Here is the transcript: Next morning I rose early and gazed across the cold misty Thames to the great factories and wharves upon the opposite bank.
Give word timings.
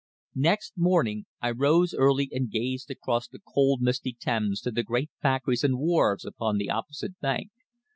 Next 0.33 0.73
morning 0.75 1.27
I 1.43 1.51
rose 1.51 1.93
early 1.93 2.27
and 2.31 2.49
gazed 2.49 2.89
across 2.89 3.27
the 3.27 3.37
cold 3.37 3.83
misty 3.83 4.17
Thames 4.19 4.59
to 4.61 4.71
the 4.71 4.81
great 4.81 5.11
factories 5.21 5.63
and 5.63 5.77
wharves 5.77 6.25
upon 6.25 6.57
the 6.57 6.71
opposite 6.71 7.19
bank. 7.19 7.51